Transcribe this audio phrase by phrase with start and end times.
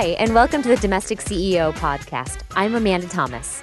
[0.00, 2.40] Hi, and welcome to the Domestic CEO podcast.
[2.56, 3.62] I'm Amanda Thomas.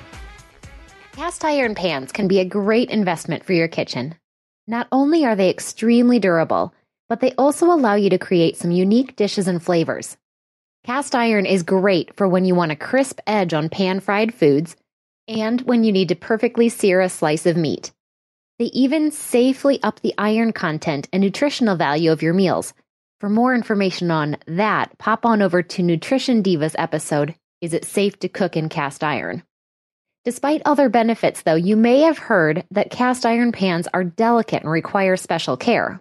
[1.13, 4.13] Cast iron pans can be a great investment for your kitchen.
[4.67, 6.75] Not only are they extremely durable,
[7.09, 10.15] but they also allow you to create some unique dishes and flavors.
[10.83, 14.75] Cast iron is great for when you want a crisp edge on pan fried foods
[15.27, 17.91] and when you need to perfectly sear a slice of meat.
[18.59, 22.75] They even safely up the iron content and nutritional value of your meals.
[23.19, 28.19] For more information on that, pop on over to Nutrition Divas episode Is It Safe
[28.19, 29.41] to Cook in Cast Iron?
[30.23, 34.71] Despite other benefits, though, you may have heard that cast iron pans are delicate and
[34.71, 35.99] require special care.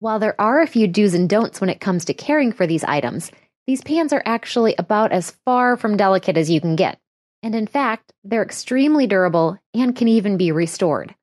[0.00, 2.84] While there are a few do's and don'ts when it comes to caring for these
[2.84, 3.32] items,
[3.66, 6.98] these pans are actually about as far from delicate as you can get.
[7.42, 11.14] And in fact, they're extremely durable and can even be restored.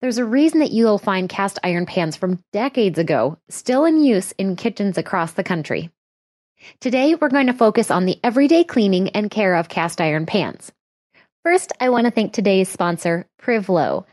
[0.00, 4.30] There's a reason that you'll find cast iron pans from decades ago still in use
[4.38, 5.90] in kitchens across the country.
[6.80, 10.70] Today, we're going to focus on the everyday cleaning and care of cast iron pans.
[11.44, 14.04] First, I want to thank today's sponsor, Privlo.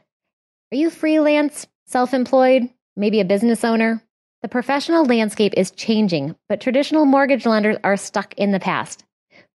[0.71, 4.01] Are you freelance, self employed, maybe a business owner?
[4.41, 9.03] The professional landscape is changing, but traditional mortgage lenders are stuck in the past.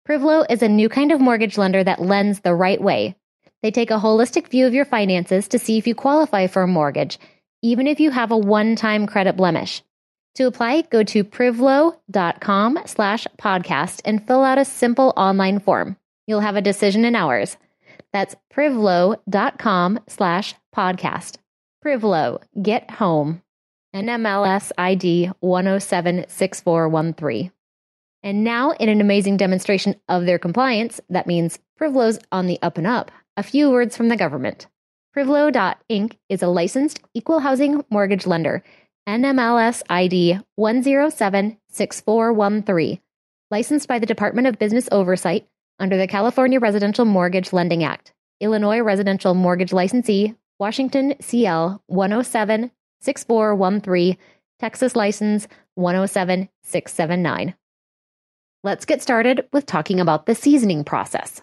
[0.09, 3.17] Privlo is a new kind of mortgage lender that lends the right way
[3.63, 6.69] they take a holistic view of your finances to see if you qualify for a
[6.69, 7.19] mortgage,
[7.63, 9.83] even if you have a one-time credit blemish.
[10.37, 15.97] To apply, go to privlo.com slash podcast and fill out a simple online form.
[16.27, 17.57] You'll have a decision in hours.
[18.13, 21.37] That's privlo.com slash podcast.
[21.85, 23.43] Privlo, get home.
[23.95, 27.51] NMLS ID 1076413.
[28.23, 32.79] And now, in an amazing demonstration of their compliance, that means Privlo's on the up
[32.79, 33.11] and up.
[33.41, 34.67] A few words from the government.
[35.17, 36.19] Privlo.inc.
[36.29, 38.63] is a licensed equal housing mortgage lender,
[39.09, 43.01] NMLS ID 1076413,
[43.51, 45.47] licensed by the Department of Business Oversight
[45.79, 54.19] under the California Residential Mortgage Lending Act, Illinois Residential Mortgage Licensee, Washington CL 1076413,
[54.59, 57.55] Texas License 107679.
[58.63, 61.41] Let's get started with talking about the seasoning process.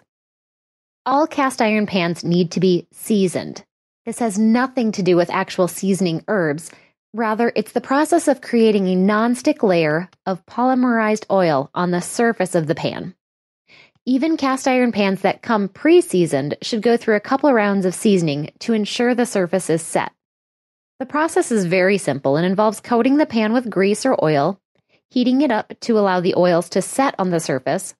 [1.08, 3.64] All cast iron pans need to be seasoned.
[4.04, 6.70] This has nothing to do with actual seasoning herbs.
[7.14, 12.54] Rather, it's the process of creating a nonstick layer of polymerized oil on the surface
[12.54, 13.14] of the pan.
[14.04, 17.94] Even cast iron pans that come pre seasoned should go through a couple rounds of
[17.94, 20.12] seasoning to ensure the surface is set.
[20.98, 24.60] The process is very simple and involves coating the pan with grease or oil,
[25.08, 27.94] heating it up to allow the oils to set on the surface,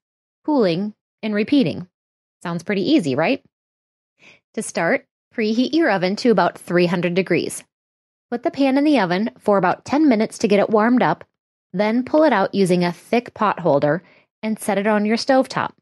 [0.45, 0.93] cooling,
[1.23, 1.87] and repeating.
[2.41, 3.43] Sounds pretty easy, right?
[4.53, 5.05] To start,
[5.35, 7.63] preheat your oven to about 300 degrees.
[8.31, 11.23] Put the pan in the oven for about 10 minutes to get it warmed up,
[11.73, 14.03] then pull it out using a thick pot holder
[14.41, 15.75] and set it on your stove top.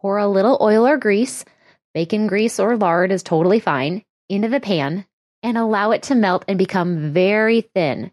[0.00, 1.44] Pour a little oil or grease,
[1.92, 5.06] bacon grease or lard is totally fine, into the pan
[5.42, 8.10] and allow it to melt and become very thin.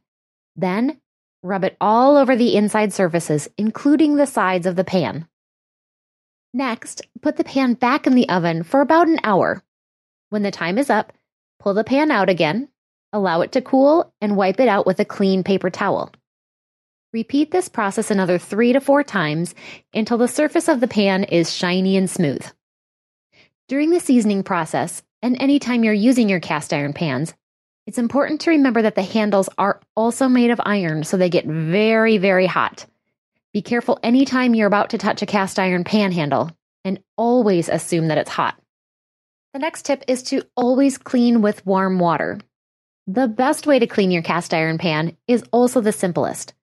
[0.55, 0.99] Then
[1.43, 5.27] rub it all over the inside surfaces, including the sides of the pan.
[6.53, 9.63] Next, put the pan back in the oven for about an hour.
[10.29, 11.13] When the time is up,
[11.59, 12.67] pull the pan out again,
[13.13, 16.11] allow it to cool, and wipe it out with a clean paper towel.
[17.13, 19.55] Repeat this process another three to four times
[19.93, 22.45] until the surface of the pan is shiny and smooth.
[23.67, 27.33] During the seasoning process, and anytime you're using your cast iron pans,
[27.87, 31.45] it's important to remember that the handles are also made of iron, so they get
[31.45, 32.85] very, very hot.
[33.53, 36.51] Be careful anytime you're about to touch a cast iron pan handle,
[36.85, 38.57] and always assume that it's hot.
[39.53, 42.39] The next tip is to always clean with warm water.
[43.07, 46.53] The best way to clean your cast iron pan is also the simplest.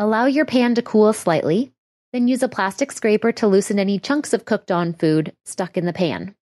[0.00, 1.72] Allow your pan to cool slightly,
[2.12, 5.86] then use a plastic scraper to loosen any chunks of cooked on food stuck in
[5.86, 6.34] the pan.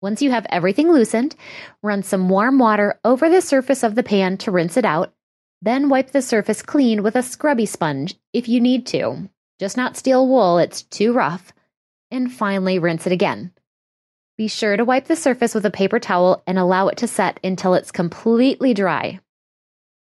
[0.00, 1.36] Once you have everything loosened,
[1.82, 5.12] run some warm water over the surface of the pan to rinse it out
[5.62, 9.28] then wipe the surface clean with a scrubby sponge if you need to.
[9.58, 11.52] Just not steel wool, it's too rough.
[12.10, 13.52] And finally, rinse it again.
[14.36, 17.40] Be sure to wipe the surface with a paper towel and allow it to set
[17.42, 19.20] until it's completely dry.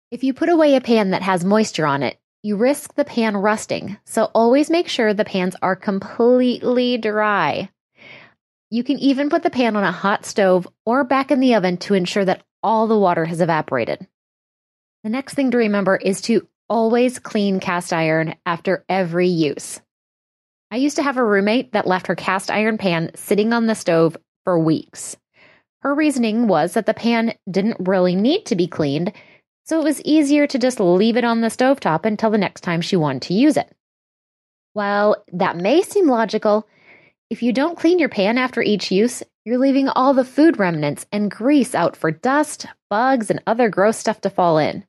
[0.09, 3.37] If you put away a pan that has moisture on it, you risk the pan
[3.37, 7.69] rusting, so always make sure the pans are completely dry.
[8.69, 11.77] You can even put the pan on a hot stove or back in the oven
[11.77, 14.07] to ensure that all the water has evaporated.
[15.03, 19.81] The next thing to remember is to always clean cast iron after every use.
[20.69, 23.73] I used to have a roommate that left her cast iron pan sitting on the
[23.73, 25.17] stove for weeks.
[25.81, 29.11] Her reasoning was that the pan didn't really need to be cleaned,
[29.65, 32.81] so it was easier to just leave it on the stovetop until the next time
[32.81, 33.75] she wanted to use it.
[34.73, 36.67] While that may seem logical,
[37.31, 41.07] if you don't clean your pan after each use, you're leaving all the food remnants
[41.11, 44.85] and grease out for dust, bugs, and other gross stuff to fall in.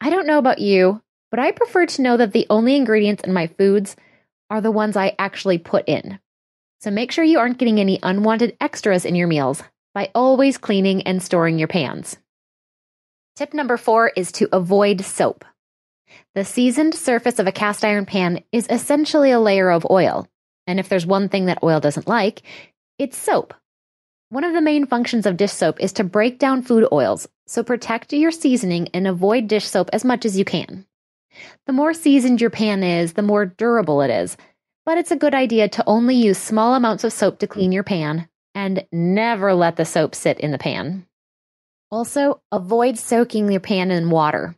[0.00, 3.32] I don't know about you, but I prefer to know that the only ingredients in
[3.32, 3.96] my foods
[4.48, 6.18] are the ones I actually put in.
[6.80, 9.62] So make sure you aren't getting any unwanted extras in your meals
[9.94, 12.16] by always cleaning and storing your pans.
[13.36, 15.44] Tip number four is to avoid soap.
[16.34, 20.26] The seasoned surface of a cast iron pan is essentially a layer of oil.
[20.66, 22.42] And if there's one thing that oil doesn't like,
[22.98, 23.54] it's soap.
[24.30, 27.64] One of the main functions of dish soap is to break down food oils, so
[27.64, 30.86] protect your seasoning and avoid dish soap as much as you can.
[31.66, 34.36] The more seasoned your pan is, the more durable it is,
[34.86, 37.82] but it's a good idea to only use small amounts of soap to clean your
[37.82, 41.04] pan and never let the soap sit in the pan.
[41.90, 44.54] Also, avoid soaking your pan in water.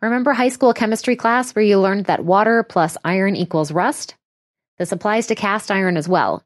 [0.00, 4.14] Remember high school chemistry class where you learned that water plus iron equals rust?
[4.78, 6.44] This applies to cast iron as well.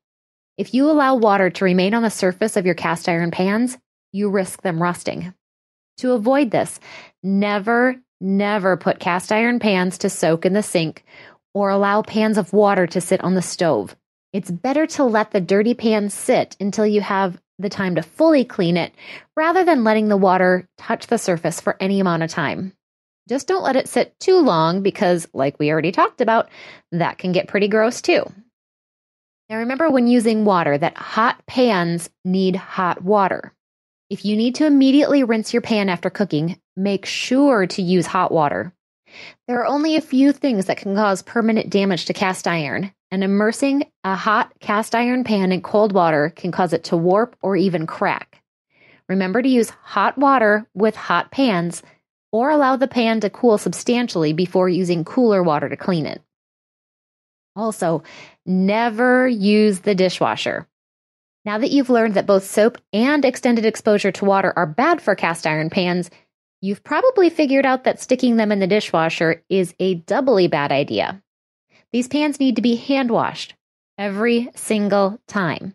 [0.56, 3.76] If you allow water to remain on the surface of your cast iron pans,
[4.10, 5.34] you risk them rusting.
[6.00, 6.80] To avoid this,
[7.22, 11.04] never, never put cast iron pans to soak in the sink
[11.52, 13.94] or allow pans of water to sit on the stove.
[14.32, 18.46] It's better to let the dirty pan sit until you have the time to fully
[18.46, 18.94] clean it
[19.36, 22.72] rather than letting the water touch the surface for any amount of time.
[23.28, 26.48] Just don't let it sit too long because, like we already talked about,
[26.92, 28.24] that can get pretty gross too.
[29.50, 33.52] Now, remember when using water that hot pans need hot water.
[34.10, 38.32] If you need to immediately rinse your pan after cooking, make sure to use hot
[38.32, 38.74] water.
[39.46, 43.22] There are only a few things that can cause permanent damage to cast iron, and
[43.22, 47.56] immersing a hot cast iron pan in cold water can cause it to warp or
[47.56, 48.42] even crack.
[49.08, 51.80] Remember to use hot water with hot pans
[52.32, 56.20] or allow the pan to cool substantially before using cooler water to clean it.
[57.54, 58.02] Also,
[58.44, 60.66] never use the dishwasher.
[61.44, 65.14] Now that you've learned that both soap and extended exposure to water are bad for
[65.14, 66.10] cast iron pans,
[66.60, 71.22] you've probably figured out that sticking them in the dishwasher is a doubly bad idea.
[71.92, 73.54] These pans need to be hand washed
[73.96, 75.74] every single time.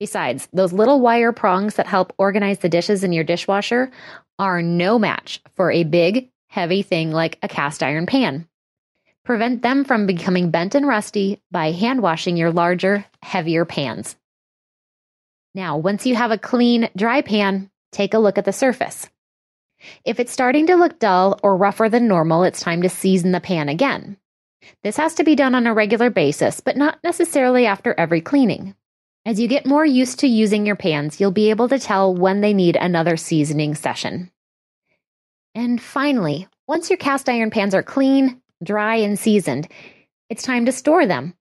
[0.00, 3.90] Besides, those little wire prongs that help organize the dishes in your dishwasher
[4.38, 8.48] are no match for a big, heavy thing like a cast iron pan.
[9.24, 14.16] Prevent them from becoming bent and rusty by hand washing your larger, heavier pans.
[15.58, 19.08] Now, once you have a clean, dry pan, take a look at the surface.
[20.04, 23.40] If it's starting to look dull or rougher than normal, it's time to season the
[23.40, 24.18] pan again.
[24.84, 28.76] This has to be done on a regular basis, but not necessarily after every cleaning.
[29.26, 32.40] As you get more used to using your pans, you'll be able to tell when
[32.40, 34.30] they need another seasoning session.
[35.56, 39.66] And finally, once your cast iron pans are clean, dry, and seasoned,
[40.30, 41.34] it's time to store them.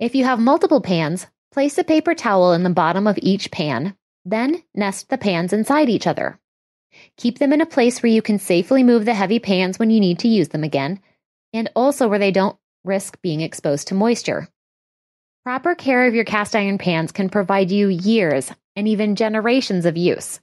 [0.00, 1.26] If you have multiple pans,
[1.58, 3.92] place a paper towel in the bottom of each pan,
[4.24, 6.38] then nest the pans inside each other.
[7.16, 9.98] Keep them in a place where you can safely move the heavy pans when you
[9.98, 11.00] need to use them again,
[11.52, 14.46] and also where they don't risk being exposed to moisture.
[15.44, 19.96] Proper care of your cast iron pans can provide you years and even generations of
[19.96, 20.38] use.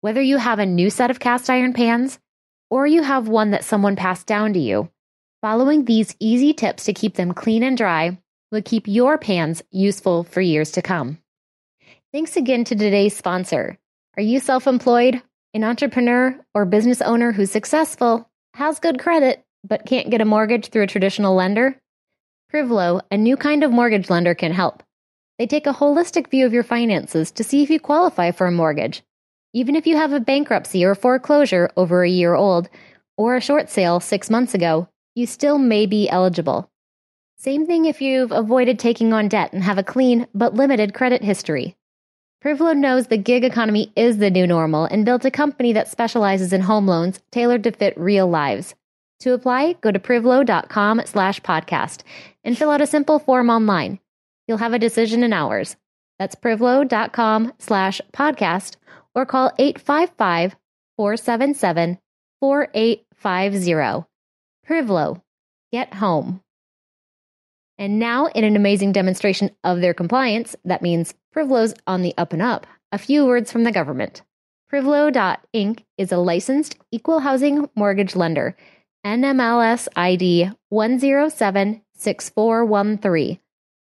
[0.00, 2.18] Whether you have a new set of cast iron pans
[2.68, 4.90] or you have one that someone passed down to you,
[5.40, 8.18] following these easy tips to keep them clean and dry
[8.52, 11.18] will keep your pans useful for years to come.
[12.12, 13.78] Thanks again to today's sponsor.
[14.16, 15.22] Are you self employed,
[15.54, 20.68] an entrepreneur, or business owner who's successful, has good credit, but can't get a mortgage
[20.68, 21.78] through a traditional lender?
[22.52, 24.82] Privlo, a new kind of mortgage lender, can help.
[25.38, 28.52] They take a holistic view of your finances to see if you qualify for a
[28.52, 29.02] mortgage.
[29.54, 32.68] Even if you have a bankruptcy or foreclosure over a year old,
[33.16, 36.70] or a short sale six months ago, you still may be eligible.
[37.42, 41.24] Same thing if you've avoided taking on debt and have a clean but limited credit
[41.24, 41.74] history.
[42.40, 46.52] Privlo knows the gig economy is the new normal and built a company that specializes
[46.52, 48.76] in home loans tailored to fit real lives.
[49.20, 52.02] To apply, go to privlo.com slash podcast
[52.44, 53.98] and fill out a simple form online.
[54.46, 55.74] You'll have a decision in hours.
[56.20, 58.76] That's privlo.com slash podcast
[59.16, 60.54] or call 855
[60.96, 61.98] 477
[62.38, 64.06] 4850.
[64.64, 65.20] Privlo.
[65.72, 66.40] Get home.
[67.78, 72.32] And now, in an amazing demonstration of their compliance, that means Privlo's on the up
[72.32, 74.22] and up, a few words from the government.
[74.72, 75.82] Privlo.inc.
[75.98, 78.56] is a licensed equal housing mortgage lender
[79.04, 83.38] NMLS ID 1076413,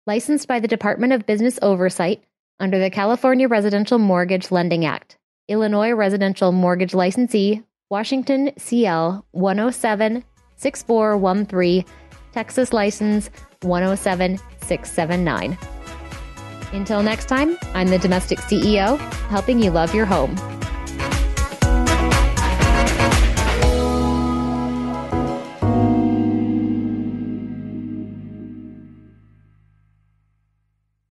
[0.07, 2.23] licensed by the Department of Business Oversight
[2.59, 11.85] under the California Residential Mortgage Lending Act, Illinois Residential Mortgage Licensee, Washington CL 1076413,
[12.33, 13.29] Texas license
[13.61, 15.57] 107679.
[16.73, 18.97] Until next time, I'm the domestic CEO,
[19.29, 20.35] helping you love your home.